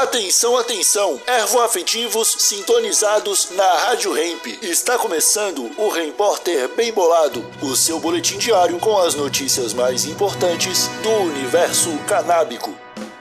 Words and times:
Atenção, 0.00 0.56
atenção! 0.56 1.20
Ervoafetivos 1.26 2.34
sintonizados 2.38 3.50
na 3.54 3.70
Rádio 3.84 4.16
Hemp. 4.16 4.46
Está 4.62 4.96
começando 4.96 5.70
o 5.76 5.90
Repórter 5.90 6.74
Bem 6.74 6.90
Bolado, 6.90 7.44
o 7.60 7.76
seu 7.76 8.00
boletim 8.00 8.38
diário 8.38 8.78
com 8.78 8.96
as 8.96 9.14
notícias 9.14 9.74
mais 9.74 10.06
importantes 10.06 10.88
do 11.02 11.10
universo 11.10 11.90
canábico. 12.08 12.74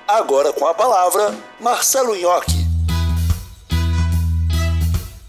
Agora 0.07 0.53
com 0.53 0.65
a 0.65 0.73
palavra, 0.73 1.35
Marcelo 1.59 2.15
Nhoque. 2.15 2.65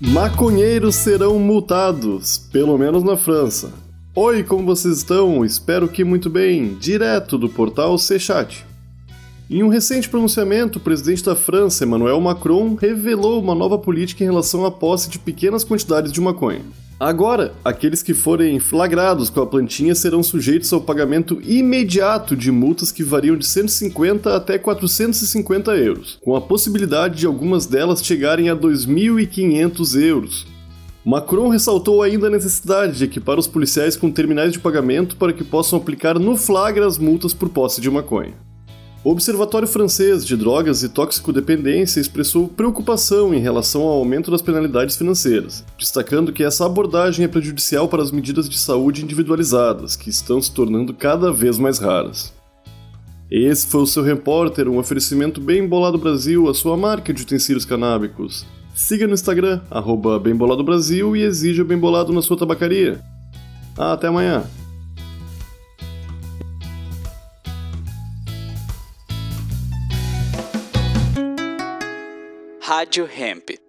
Maconheiros 0.01 0.95
serão 0.95 1.37
multados, 1.41 2.39
pelo 2.53 2.79
menos 2.79 3.03
na 3.03 3.17
França. 3.17 3.73
Oi, 4.15 4.45
como 4.45 4.65
vocês 4.65 4.99
estão? 4.99 5.45
Espero 5.45 5.89
que 5.89 6.05
muito 6.05 6.31
bem. 6.31 6.75
Direto 6.75 7.37
do 7.37 7.49
portal 7.49 7.99
C-Chat. 7.99 8.70
Em 9.53 9.65
um 9.65 9.69
recente 9.69 10.09
pronunciamento, 10.09 10.79
o 10.79 10.81
presidente 10.81 11.25
da 11.25 11.35
França, 11.35 11.83
Emmanuel 11.83 12.21
Macron, 12.21 12.77
revelou 12.77 13.43
uma 13.43 13.53
nova 13.53 13.77
política 13.77 14.23
em 14.23 14.29
relação 14.29 14.65
à 14.65 14.71
posse 14.71 15.11
de 15.11 15.19
pequenas 15.19 15.65
quantidades 15.65 16.13
de 16.13 16.21
maconha. 16.21 16.61
Agora, 17.01 17.53
aqueles 17.65 18.01
que 18.01 18.15
forem 18.15 18.61
flagrados 18.61 19.29
com 19.29 19.41
a 19.41 19.47
plantinha 19.47 19.93
serão 19.93 20.23
sujeitos 20.23 20.73
ao 20.73 20.81
pagamento 20.81 21.43
imediato 21.43 22.37
de 22.37 22.53
multas 22.53 22.93
que 22.93 23.03
variam 23.03 23.37
de 23.37 23.45
150 23.45 24.37
até 24.37 24.57
450 24.57 25.77
euros, 25.79 26.17
com 26.23 26.37
a 26.37 26.41
possibilidade 26.41 27.19
de 27.19 27.27
algumas 27.27 27.67
delas 27.67 28.05
chegarem 28.05 28.51
a 28.51 28.55
2.500 28.55 30.01
euros. 30.01 30.47
Macron 31.05 31.49
ressaltou 31.49 32.05
ainda 32.05 32.29
a 32.29 32.31
necessidade 32.31 32.99
de 32.99 33.05
equipar 33.05 33.37
os 33.37 33.49
policiais 33.49 33.97
com 33.97 34.13
terminais 34.13 34.53
de 34.53 34.61
pagamento 34.61 35.17
para 35.17 35.33
que 35.33 35.43
possam 35.43 35.77
aplicar 35.77 36.21
no 36.21 36.37
flagra 36.37 36.87
as 36.87 36.99
multas 36.99 37.35
por 37.35 37.49
posse 37.49 37.81
de 37.81 37.91
maconha. 37.91 38.49
O 39.03 39.13
Observatório 39.13 39.67
Francês 39.67 40.27
de 40.27 40.37
Drogas 40.37 40.83
e 40.83 40.89
Toxicodependência 40.91 42.01
expressou 42.01 42.47
preocupação 42.47 43.33
em 43.33 43.39
relação 43.39 43.81
ao 43.81 43.95
aumento 43.95 44.31
das 44.31 44.43
penalidades 44.43 44.95
financeiras, 44.95 45.65
destacando 45.79 46.35
que 46.35 46.45
essa 46.45 46.67
abordagem 46.67 47.25
é 47.25 47.29
prejudicial 47.29 47.89
para 47.89 48.03
as 48.03 48.11
medidas 48.11 48.47
de 48.47 48.59
saúde 48.59 49.03
individualizadas, 49.03 49.97
que 49.97 50.11
estão 50.11 50.41
se 50.43 50.53
tornando 50.53 50.93
cada 50.93 51.33
vez 51.33 51.57
mais 51.57 51.79
raras. 51.79 52.31
Esse 53.31 53.67
foi 53.69 53.81
o 53.81 53.87
seu 53.87 54.03
repórter, 54.03 54.69
um 54.69 54.77
oferecimento 54.77 55.41
bem 55.41 55.67
bolado 55.67 55.97
Brasil, 55.97 56.51
a 56.51 56.53
sua 56.53 56.77
marca 56.77 57.15
de 57.15 57.23
utensílios 57.23 57.65
canábicos. 57.65 58.45
Siga 58.75 59.07
no 59.07 59.15
Instagram, 59.15 59.63
arroba 59.71 60.21
e 61.17 61.23
exija 61.23 61.65
Bem 61.65 61.79
Bolado 61.79 62.13
na 62.13 62.21
sua 62.21 62.37
tabacaria. 62.37 63.01
Até 63.79 64.09
amanhã! 64.09 64.45
Rádio 72.71 73.05
Hemp. 73.05 73.60